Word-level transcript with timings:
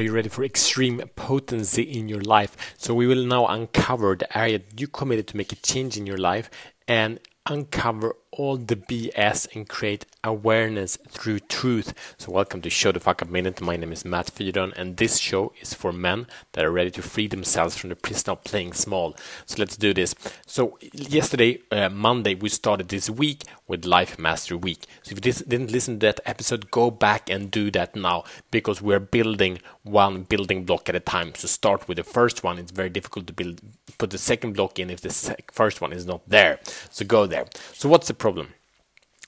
Are 0.00 0.02
you 0.02 0.12
ready 0.12 0.30
for 0.30 0.42
extreme 0.42 1.02
potency 1.14 1.82
in 1.82 2.08
your 2.08 2.22
life? 2.22 2.74
So, 2.78 2.94
we 2.94 3.06
will 3.06 3.26
now 3.26 3.46
uncover 3.46 4.16
the 4.16 4.38
area 4.38 4.62
you 4.74 4.88
committed 4.88 5.28
to 5.28 5.36
make 5.36 5.52
a 5.52 5.56
change 5.56 5.98
in 5.98 6.06
your 6.06 6.16
life 6.16 6.50
and 6.88 7.20
uncover 7.44 8.16
all 8.40 8.56
the 8.56 8.74
BS 8.74 9.54
and 9.54 9.68
create 9.68 10.06
awareness 10.24 10.96
through 11.08 11.40
truth. 11.40 11.92
So, 12.16 12.32
welcome 12.32 12.62
to 12.62 12.70
Show 12.70 12.90
the 12.90 12.98
Fuck 12.98 13.20
Up 13.20 13.28
Minute. 13.28 13.60
My 13.60 13.76
name 13.76 13.92
is 13.92 14.02
Matt 14.02 14.34
Fyron, 14.34 14.72
and 14.78 14.96
this 14.96 15.18
show 15.18 15.52
is 15.60 15.74
for 15.74 15.92
men 15.92 16.26
that 16.52 16.64
are 16.64 16.70
ready 16.70 16.90
to 16.92 17.02
free 17.02 17.26
themselves 17.26 17.76
from 17.76 17.90
the 17.90 17.96
prison 17.96 18.30
of 18.30 18.42
playing 18.42 18.72
small. 18.72 19.14
So, 19.44 19.56
let's 19.58 19.76
do 19.76 19.92
this. 19.92 20.14
So, 20.46 20.78
yesterday, 20.94 21.60
uh, 21.70 21.90
Monday, 21.90 22.34
we 22.34 22.48
started 22.48 22.88
this 22.88 23.10
week 23.10 23.42
with 23.68 23.84
Life 23.84 24.18
Mastery 24.18 24.56
Week. 24.56 24.86
So, 25.02 25.14
if 25.14 25.26
you 25.26 25.32
didn't 25.44 25.70
listen 25.70 26.00
to 26.00 26.06
that 26.06 26.20
episode, 26.24 26.70
go 26.70 26.90
back 26.90 27.28
and 27.28 27.50
do 27.50 27.70
that 27.72 27.94
now 27.94 28.24
because 28.50 28.80
we're 28.80 29.00
building 29.00 29.58
one 29.82 30.22
building 30.22 30.64
block 30.64 30.88
at 30.88 30.94
a 30.94 31.00
time. 31.00 31.34
So, 31.34 31.46
start 31.46 31.86
with 31.88 31.98
the 31.98 32.04
first 32.04 32.42
one. 32.42 32.58
It's 32.58 32.72
very 32.72 32.88
difficult 32.88 33.26
to 33.26 33.34
build, 33.34 33.60
put 33.98 34.08
the 34.08 34.18
second 34.18 34.54
block 34.54 34.78
in 34.78 34.88
if 34.88 35.02
the 35.02 35.36
first 35.52 35.82
one 35.82 35.92
is 35.92 36.06
not 36.06 36.26
there. 36.26 36.58
So, 36.88 37.04
go 37.04 37.26
there. 37.26 37.44
So, 37.74 37.86
what's 37.86 38.08
the 38.08 38.14
problem? 38.14 38.29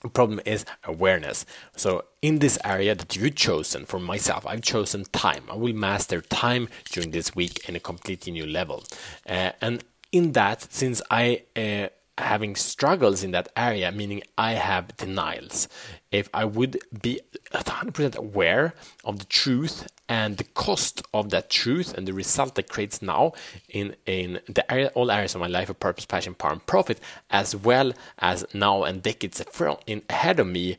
The 0.03 0.09
problem 0.09 0.41
is 0.45 0.65
awareness. 0.85 1.47
So, 1.77 2.05
in 2.23 2.41
this 2.41 2.59
area 2.65 2.95
that 2.95 3.15
you've 3.15 3.37
chosen 3.37 3.87
for 3.87 4.01
myself, 4.01 4.45
I've 4.47 4.63
chosen 4.63 5.05
time. 5.13 5.45
I 5.49 5.55
will 5.55 5.75
master 5.75 6.21
time 6.21 6.69
during 6.91 7.13
this 7.13 7.37
week 7.37 7.69
in 7.69 7.77
a 7.77 7.81
completely 7.81 8.33
new 8.33 8.47
level. 8.47 8.85
Uh, 9.29 9.53
and 9.61 9.85
in 10.11 10.33
that, 10.33 10.73
since 10.73 11.03
I 11.09 11.45
uh, 11.57 11.89
having 12.19 12.57
struggles 12.57 13.23
in 13.23 13.31
that 13.31 13.49
area, 13.57 13.91
meaning 13.93 14.23
I 14.37 14.53
have 14.53 14.97
denials. 14.97 15.69
If 16.11 16.29
I 16.35 16.45
would 16.45 16.79
be 17.01 17.21
100% 17.53 18.17
aware 18.17 18.75
of 19.05 19.19
the 19.19 19.25
truth 19.25 19.89
and 20.13 20.37
the 20.37 20.45
cost 20.45 21.01
of 21.15 21.31
that 21.31 21.49
truth 21.49 21.95
and 21.95 22.07
the 22.07 22.13
result 22.13 22.55
that 22.57 22.69
creates 22.69 23.01
now 23.01 23.33
in, 23.71 23.97
in 24.05 24.41
the 24.47 24.71
area, 24.71 24.93
all 24.95 25.11
areas 25.11 25.35
of 25.35 25.41
my 25.41 25.47
life 25.47 25.71
of 25.71 25.81
purpose, 25.81 26.05
passion, 26.05 26.35
power, 26.35 26.53
and 26.53 26.67
profit, 26.67 27.01
as 27.31 27.57
well 27.57 27.95
as 28.19 28.45
now 28.53 28.83
and 28.83 29.03
decades 29.03 29.43
in, 29.87 30.03
ahead 30.11 30.39
of 30.39 30.47
me, 30.47 30.77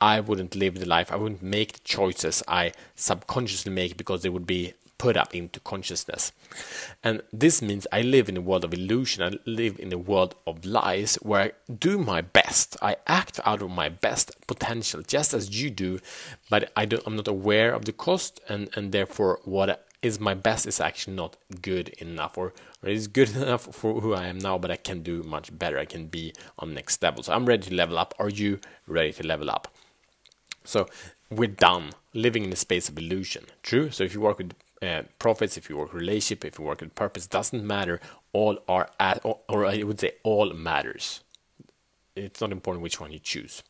I 0.00 0.20
wouldn't 0.20 0.54
live 0.54 0.78
the 0.78 0.86
life, 0.86 1.10
I 1.10 1.16
wouldn't 1.16 1.42
make 1.42 1.72
the 1.72 1.80
choices 1.80 2.44
I 2.46 2.70
subconsciously 2.94 3.72
make 3.72 3.96
because 3.96 4.22
they 4.22 4.28
would 4.28 4.46
be 4.46 4.74
put 4.98 5.16
up 5.16 5.34
into 5.34 5.60
consciousness. 5.60 6.32
And 7.02 7.22
this 7.32 7.60
means 7.60 7.86
I 7.92 8.02
live 8.02 8.28
in 8.28 8.36
a 8.36 8.40
world 8.40 8.64
of 8.64 8.72
illusion, 8.72 9.22
I 9.22 9.38
live 9.48 9.78
in 9.78 9.92
a 9.92 9.98
world 9.98 10.34
of 10.46 10.64
lies 10.64 11.16
where 11.16 11.40
I 11.40 11.52
do 11.72 11.98
my 11.98 12.20
best, 12.20 12.76
I 12.82 12.96
act 13.06 13.40
out 13.44 13.62
of 13.62 13.70
my 13.70 13.88
best 13.88 14.32
potential, 14.46 15.02
just 15.02 15.34
as 15.34 15.60
you 15.60 15.70
do, 15.70 16.00
but 16.48 16.72
I 16.76 16.86
don't, 16.86 17.02
I'm 17.06 17.16
not 17.16 17.28
aware 17.28 17.72
of 17.72 17.84
the 17.84 17.92
cost, 17.92 18.40
and, 18.48 18.68
and 18.74 18.92
therefore, 18.92 19.40
what 19.44 19.86
is 20.02 20.20
my 20.20 20.34
best 20.34 20.66
is 20.66 20.80
actually 20.80 21.16
not 21.16 21.36
good 21.62 21.88
enough, 22.00 22.38
or, 22.38 22.52
or 22.82 22.88
is 22.88 23.08
good 23.08 23.34
enough 23.36 23.74
for 23.74 24.00
who 24.00 24.14
I 24.14 24.26
am 24.26 24.38
now, 24.38 24.58
but 24.58 24.70
I 24.70 24.76
can 24.76 25.02
do 25.02 25.22
much 25.22 25.56
better, 25.56 25.78
I 25.78 25.84
can 25.84 26.06
be 26.06 26.32
on 26.58 26.74
next 26.74 27.02
level. 27.02 27.22
So 27.22 27.32
I'm 27.32 27.46
ready 27.46 27.68
to 27.68 27.74
level 27.74 27.98
up. 27.98 28.14
Are 28.18 28.28
you 28.28 28.60
ready 28.86 29.12
to 29.14 29.26
level 29.26 29.50
up? 29.50 29.68
So 30.64 30.88
we're 31.30 31.48
done 31.48 31.90
living 32.12 32.44
in 32.44 32.52
a 32.52 32.56
space 32.56 32.88
of 32.88 32.98
illusion. 32.98 33.44
True. 33.62 33.90
So 33.90 34.04
if 34.04 34.14
you 34.14 34.20
work 34.20 34.38
with 34.38 34.52
uh, 34.82 35.02
profits, 35.18 35.56
if 35.56 35.70
you 35.70 35.76
work 35.76 35.94
relationship, 35.94 36.44
if 36.44 36.58
you 36.58 36.64
work 36.64 36.80
with 36.80 36.94
purpose, 36.94 37.26
doesn't 37.26 37.64
matter. 37.64 38.00
All 38.32 38.58
are 38.68 38.90
at, 39.00 39.20
or, 39.24 39.40
or 39.48 39.66
I 39.66 39.82
would 39.82 40.00
say 40.00 40.12
all 40.22 40.52
matters. 40.52 41.20
It's 42.14 42.40
not 42.40 42.52
important 42.52 42.82
which 42.82 43.00
one 43.00 43.12
you 43.12 43.18
choose. 43.18 43.62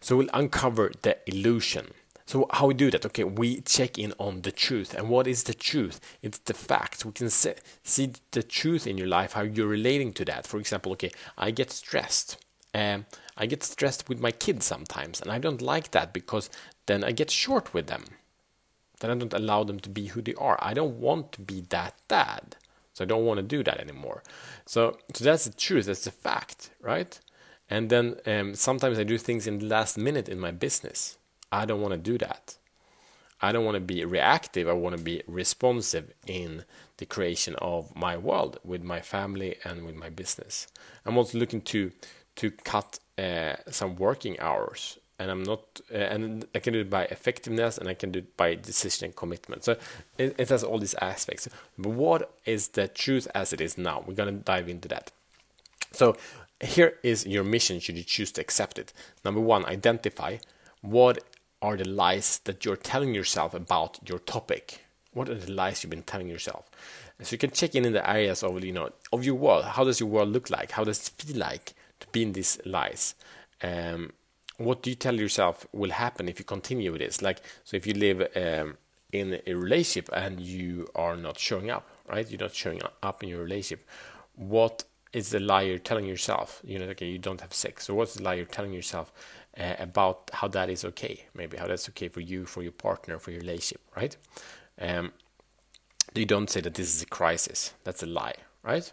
So 0.00 0.16
we'll 0.16 0.30
uncover 0.32 0.92
the 1.02 1.18
illusion. 1.26 1.88
So 2.26 2.46
how 2.50 2.68
we 2.68 2.74
do 2.74 2.90
that? 2.90 3.04
Okay, 3.04 3.24
we 3.24 3.60
check 3.60 3.98
in 3.98 4.14
on 4.18 4.42
the 4.42 4.52
truth. 4.52 4.94
And 4.94 5.10
what 5.10 5.26
is 5.26 5.44
the 5.44 5.52
truth? 5.52 6.00
It's 6.22 6.38
the 6.38 6.54
facts. 6.54 7.04
We 7.04 7.12
can 7.12 7.28
see, 7.28 7.52
see 7.82 8.12
the 8.30 8.42
truth 8.42 8.86
in 8.86 8.96
your 8.96 9.08
life, 9.08 9.34
how 9.34 9.42
you're 9.42 9.66
relating 9.66 10.14
to 10.14 10.24
that. 10.26 10.46
For 10.46 10.58
example, 10.58 10.92
okay, 10.92 11.10
I 11.36 11.50
get 11.50 11.70
stressed. 11.70 12.38
Um, 12.72 13.04
I 13.36 13.46
get 13.46 13.62
stressed 13.62 14.08
with 14.08 14.20
my 14.20 14.30
kids 14.30 14.64
sometimes, 14.64 15.20
and 15.20 15.30
I 15.30 15.38
don't 15.38 15.60
like 15.62 15.90
that 15.90 16.12
because 16.12 16.48
then 16.86 17.04
I 17.04 17.12
get 17.12 17.30
short 17.30 17.74
with 17.74 17.86
them 17.86 18.04
then 19.04 19.10
I 19.10 19.20
don't 19.20 19.34
allow 19.34 19.64
them 19.64 19.80
to 19.80 19.88
be 19.88 20.06
who 20.06 20.22
they 20.22 20.34
are. 20.34 20.58
I 20.60 20.74
don't 20.74 20.98
want 21.00 21.32
to 21.32 21.40
be 21.40 21.62
that 21.68 21.94
dad. 22.08 22.56
So 22.92 23.04
I 23.04 23.06
don't 23.06 23.24
want 23.24 23.38
to 23.38 23.42
do 23.42 23.62
that 23.64 23.80
anymore. 23.80 24.22
So, 24.66 24.98
so 25.12 25.24
that's 25.24 25.44
the 25.44 25.52
truth. 25.52 25.86
That's 25.86 26.04
the 26.04 26.10
fact, 26.10 26.70
right? 26.80 27.18
And 27.68 27.90
then 27.90 28.16
um, 28.26 28.54
sometimes 28.54 28.98
I 28.98 29.04
do 29.04 29.18
things 29.18 29.46
in 29.46 29.58
the 29.58 29.66
last 29.66 29.98
minute 29.98 30.28
in 30.28 30.38
my 30.38 30.52
business. 30.52 31.18
I 31.50 31.64
don't 31.64 31.80
want 31.80 31.92
to 31.92 31.98
do 31.98 32.18
that. 32.18 32.56
I 33.40 33.52
don't 33.52 33.64
want 33.64 33.74
to 33.74 33.80
be 33.80 34.04
reactive. 34.04 34.68
I 34.68 34.72
want 34.72 34.96
to 34.96 35.02
be 35.02 35.22
responsive 35.26 36.12
in 36.26 36.64
the 36.96 37.06
creation 37.06 37.54
of 37.56 37.94
my 37.94 38.16
world 38.16 38.58
with 38.64 38.82
my 38.82 39.00
family 39.00 39.56
and 39.64 39.84
with 39.84 39.96
my 39.96 40.08
business. 40.08 40.66
I'm 41.04 41.18
also 41.18 41.38
looking 41.38 41.60
to 41.62 41.92
to 42.36 42.50
cut 42.50 42.98
uh, 43.16 43.54
some 43.70 43.94
working 43.94 44.38
hours 44.40 44.98
and 45.18 45.30
I'm 45.30 45.42
not, 45.42 45.80
uh, 45.92 45.96
and 45.96 46.46
I 46.54 46.58
can 46.58 46.72
do 46.72 46.80
it 46.80 46.90
by 46.90 47.04
effectiveness, 47.04 47.78
and 47.78 47.88
I 47.88 47.94
can 47.94 48.10
do 48.10 48.20
it 48.20 48.36
by 48.36 48.54
decision 48.54 49.06
and 49.06 49.16
commitment. 49.16 49.64
So 49.64 49.76
it, 50.18 50.34
it 50.38 50.48
has 50.48 50.64
all 50.64 50.78
these 50.78 50.94
aspects. 50.94 51.48
But 51.78 51.90
what 51.90 52.34
is 52.44 52.68
the 52.68 52.88
truth 52.88 53.28
as 53.34 53.52
it 53.52 53.60
is 53.60 53.78
now? 53.78 54.02
We're 54.06 54.14
gonna 54.14 54.32
dive 54.32 54.68
into 54.68 54.88
that. 54.88 55.10
So 55.92 56.16
here 56.60 56.98
is 57.02 57.26
your 57.26 57.44
mission. 57.44 57.80
Should 57.80 57.96
you 57.96 58.04
choose 58.04 58.32
to 58.32 58.40
accept 58.40 58.78
it? 58.78 58.92
Number 59.24 59.40
one, 59.40 59.64
identify 59.66 60.38
what 60.80 61.22
are 61.62 61.76
the 61.76 61.88
lies 61.88 62.40
that 62.44 62.64
you're 62.64 62.76
telling 62.76 63.14
yourself 63.14 63.54
about 63.54 63.98
your 64.06 64.18
topic. 64.18 64.84
What 65.12 65.28
are 65.28 65.34
the 65.34 65.52
lies 65.52 65.82
you've 65.82 65.90
been 65.90 66.02
telling 66.02 66.28
yourself? 66.28 66.68
So 67.22 67.32
you 67.32 67.38
can 67.38 67.52
check 67.52 67.74
in 67.74 67.84
in 67.84 67.92
the 67.92 68.08
areas 68.08 68.42
of 68.42 68.62
you 68.64 68.72
know 68.72 68.90
of 69.12 69.24
your 69.24 69.36
world. 69.36 69.64
How 69.64 69.84
does 69.84 70.00
your 70.00 70.08
world 70.08 70.30
look 70.30 70.50
like? 70.50 70.72
How 70.72 70.84
does 70.84 70.98
it 70.98 71.12
feel 71.16 71.38
like 71.38 71.74
to 72.00 72.06
be 72.08 72.22
in 72.22 72.32
these 72.32 72.58
lies? 72.66 73.14
Um, 73.62 74.12
what 74.58 74.82
do 74.82 74.90
you 74.90 74.96
tell 74.96 75.14
yourself 75.14 75.66
will 75.72 75.90
happen 75.90 76.28
if 76.28 76.38
you 76.38 76.44
continue 76.44 76.92
with 76.92 77.00
this? 77.00 77.22
Like, 77.22 77.40
so 77.64 77.76
if 77.76 77.86
you 77.86 77.94
live 77.94 78.28
um, 78.36 78.76
in 79.12 79.40
a 79.46 79.54
relationship 79.54 80.08
and 80.12 80.40
you 80.40 80.88
are 80.94 81.16
not 81.16 81.38
showing 81.38 81.70
up, 81.70 81.88
right? 82.08 82.28
You're 82.28 82.40
not 82.40 82.54
showing 82.54 82.80
up 83.02 83.22
in 83.22 83.28
your 83.28 83.42
relationship. 83.42 83.86
What 84.36 84.84
is 85.12 85.30
the 85.30 85.40
lie 85.40 85.62
you're 85.62 85.78
telling 85.78 86.06
yourself? 86.06 86.60
You 86.64 86.78
know, 86.78 86.86
okay, 86.86 87.06
you 87.06 87.18
don't 87.18 87.40
have 87.40 87.54
sex. 87.54 87.86
So 87.86 87.94
what's 87.94 88.14
the 88.14 88.22
lie 88.22 88.34
you're 88.34 88.44
telling 88.44 88.72
yourself 88.72 89.12
uh, 89.58 89.74
about 89.78 90.30
how 90.32 90.48
that 90.48 90.68
is 90.70 90.84
okay? 90.84 91.24
Maybe 91.34 91.56
how 91.56 91.66
that's 91.66 91.88
okay 91.90 92.08
for 92.08 92.20
you, 92.20 92.44
for 92.46 92.62
your 92.62 92.72
partner, 92.72 93.18
for 93.18 93.30
your 93.30 93.40
relationship, 93.40 93.80
right? 93.96 94.16
Um, 94.80 95.12
you 96.14 96.26
don't 96.26 96.50
say 96.50 96.60
that 96.60 96.74
this 96.74 96.94
is 96.94 97.02
a 97.02 97.06
crisis. 97.06 97.72
That's 97.84 98.02
a 98.02 98.06
lie, 98.06 98.34
right? 98.62 98.90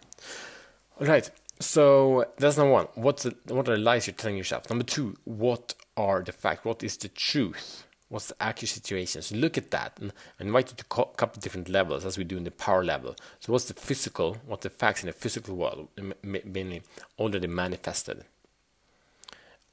All 1.00 1.08
right. 1.08 1.30
So 1.62 2.26
that's 2.38 2.58
number 2.58 2.74
one. 2.74 2.88
What's 2.96 3.24
the, 3.24 3.36
what 3.48 3.70
are 3.70 3.76
the 3.76 3.82
lies 3.82 4.08
you're 4.08 4.16
telling 4.16 4.38
yourself? 4.38 4.70
Number 4.70 4.84
two, 4.84 5.18
what 5.26 5.76
are 5.96 6.22
the 6.22 6.32
facts? 6.32 6.66
What 6.66 6.84
is 6.84 6.98
the 6.98 7.08
truth? 7.08 7.86
What's 8.10 8.28
the 8.28 8.44
actual 8.44 8.68
situation? 8.68 9.22
So 9.22 9.36
look 9.36 9.58
at 9.58 9.72
that 9.72 9.98
and 10.02 10.12
I 10.40 10.44
invite 10.44 10.72
you 10.72 10.76
to 10.76 11.02
a 11.02 11.06
couple 11.16 11.40
different 11.40 11.70
levels 11.70 12.04
as 12.04 12.18
we 12.18 12.24
do 12.24 12.36
in 12.36 12.44
the 12.44 12.52
power 12.52 12.84
level. 12.84 13.16
So 13.40 13.54
what's 13.54 13.66
the 13.66 13.74
physical? 13.76 14.38
What's 14.46 14.64
the 14.64 14.70
facts 14.70 15.04
in 15.04 15.08
the 15.08 15.14
physical 15.14 15.56
world, 15.56 15.88
mainly 16.24 16.82
already 17.20 17.48
manifested? 17.48 18.26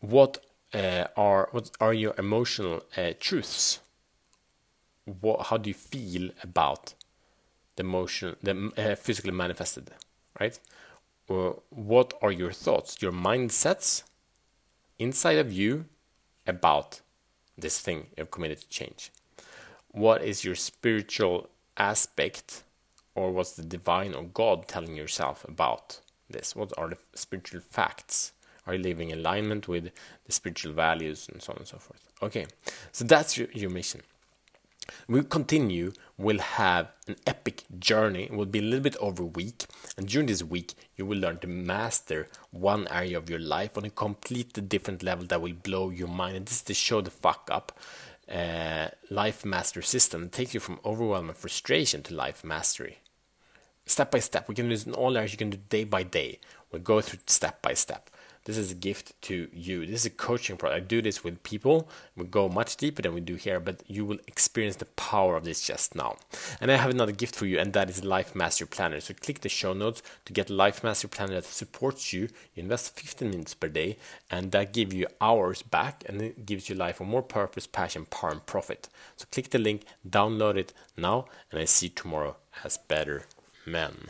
What 0.01 0.45
uh, 0.75 1.07
are 1.17 1.49
what 1.51 1.71
are 1.81 1.95
your 1.95 2.15
emotional 2.19 2.85
uh, 2.97 3.13
truths? 3.19 3.81
What, 5.21 5.47
how 5.47 5.57
do 5.57 5.71
you 5.71 5.75
feel 5.75 6.31
about 6.43 6.95
the 7.77 7.83
emotion, 7.83 8.37
the 8.43 8.71
uh, 8.77 8.95
physically 8.95 9.33
manifested, 9.33 9.91
right? 10.39 10.59
Uh, 11.31 11.53
what 11.71 12.15
are 12.23 12.33
your 12.33 12.53
thoughts, 12.53 13.01
your 13.01 13.13
mindsets 13.13 14.03
inside 14.99 15.39
of 15.39 15.53
you 15.53 15.87
about 16.47 17.01
this 17.57 17.79
thing 17.81 18.07
you've 18.17 18.31
committed 18.31 18.61
to 18.61 18.69
change? 18.69 19.11
What 19.91 20.23
is 20.23 20.45
your 20.45 20.55
spiritual 20.55 21.49
aspect, 21.77 22.63
or 23.15 23.31
what's 23.33 23.53
the 23.53 23.63
divine 23.63 24.15
or 24.15 24.25
God 24.25 24.69
telling 24.69 24.97
yourself 24.97 25.45
about 25.49 26.01
this? 26.29 26.55
What 26.55 26.73
are 26.79 26.91
the 26.91 26.99
spiritual 27.15 27.61
facts? 27.61 28.33
Are 28.67 28.75
you 28.75 28.83
living 28.83 29.11
in 29.11 29.19
alignment 29.19 29.67
with 29.67 29.91
the 30.27 30.33
spiritual 30.33 30.73
values 30.75 31.29
and 31.33 31.43
so 31.43 31.53
on 31.53 31.59
and 31.59 31.67
so 31.67 31.79
forth? 31.79 32.01
Okay, 32.23 32.47
so 32.93 33.05
that's 33.05 33.39
your, 33.39 33.49
your 33.53 33.71
mission. 33.71 34.03
We'll 35.09 35.25
continue, 35.25 35.93
we'll 36.19 36.41
have 36.41 36.89
an 37.07 37.17
epic 37.27 37.63
journey. 37.79 38.25
It 38.25 38.33
will 38.33 38.45
be 38.47 38.59
a 38.59 38.63
little 38.63 38.83
bit 38.83 38.97
over 38.97 39.23
a 39.23 39.27
week. 39.27 39.67
And 39.97 40.09
during 40.09 40.27
this 40.27 40.43
week, 40.43 40.75
you 40.97 41.07
will 41.07 41.19
learn 41.19 41.39
to 41.39 41.47
master 41.47 42.29
one 42.51 42.89
area 42.89 43.17
of 43.17 43.31
your 43.31 43.39
life 43.39 43.79
on 43.79 43.85
a 43.85 43.91
completely 43.91 44.63
different 44.63 45.03
level 45.03 45.25
that 45.27 45.41
will 45.41 45.55
blow 45.55 45.91
your 45.91 46.09
mind. 46.09 46.37
And 46.37 46.47
this 46.47 46.57
is 46.57 46.63
the 46.63 46.75
show 46.75 47.01
the 47.01 47.11
fuck 47.11 47.49
up 47.51 47.79
uh, 48.31 48.89
life 49.11 49.45
master 49.45 49.81
system. 49.81 50.25
It 50.25 50.33
takes 50.33 50.55
you 50.55 50.61
from 50.61 50.81
overwhelm 50.85 51.29
and 51.29 51.39
frustration 51.39 52.03
to 52.03 52.15
life 52.15 52.45
mastery. 52.45 52.99
Step 53.87 54.11
by 54.11 54.19
step. 54.19 54.49
We 54.49 54.55
can 54.55 54.67
do 54.67 54.71
this 54.75 54.87
in 54.87 54.93
all 54.93 55.17
areas. 55.17 55.33
You 55.33 55.39
can 55.39 55.51
do 55.51 55.59
day 55.69 55.85
by 55.85 56.03
day. 56.03 56.41
We'll 56.71 56.83
go 56.83 57.01
through 57.01 57.21
step 57.27 57.63
by 57.63 57.73
step. 57.75 58.11
This 58.49 58.57
is 58.57 58.73
a 58.73 58.75
gift 58.75 59.13
to 59.21 59.47
you. 59.53 59.85
This 59.85 60.01
is 60.01 60.07
a 60.07 60.11
coaching 60.11 60.57
product. 60.57 60.83
I 60.83 60.87
do 60.87 61.03
this 61.03 61.23
with 61.23 61.43
people. 61.43 61.87
We 62.17 62.25
go 62.25 62.49
much 62.49 62.79
deeper 62.79 63.03
than 63.03 63.13
we 63.13 63.21
do 63.21 63.35
here, 63.35 63.61
but 63.61 63.83
you 63.87 64.07
will 64.07 64.17
experience 64.27 64.77
the 64.77 64.87
power 64.87 65.37
of 65.37 65.45
this 65.45 65.67
just 65.67 65.95
now. 65.95 66.17
And 66.59 66.73
I 66.73 66.77
have 66.77 66.91
another 66.91 67.13
gift 67.13 67.37
for 67.37 67.45
you, 67.45 67.59
and 67.59 67.75
that 67.75 67.91
is 67.91 68.05
Life 68.05 68.35
Master 68.35 68.65
Planner. 68.65 69.01
So 69.01 69.13
click 69.13 69.43
the 69.43 69.51
show 69.51 69.75
notes 69.75 70.03
to 70.25 70.33
get 70.33 70.49
Life 70.49 70.83
Master 70.83 71.09
Planner 71.09 71.35
that 71.35 71.45
supports 71.45 72.15
you. 72.15 72.23
You 72.55 72.63
invest 72.63 72.99
15 72.99 73.29
minutes 73.29 73.53
per 73.53 73.69
day, 73.69 73.99
and 74.31 74.51
that 74.53 74.73
gives 74.73 74.95
you 74.95 75.09
hours 75.21 75.61
back, 75.61 76.03
and 76.09 76.23
it 76.23 76.47
gives 76.47 76.71
you 76.71 76.75
life 76.75 77.03
of 77.03 77.07
more 77.07 77.23
purpose, 77.23 77.67
passion, 77.67 78.07
power, 78.07 78.31
and 78.31 78.47
profit. 78.47 78.89
So 79.19 79.27
click 79.31 79.51
the 79.51 79.59
link, 79.59 79.83
download 80.09 80.57
it 80.57 80.73
now, 80.97 81.27
and 81.53 81.61
I 81.61 81.67
see 81.67 81.89
you 81.89 81.93
tomorrow 81.95 82.37
as 82.65 82.79
better 82.79 83.27
men. 83.67 84.09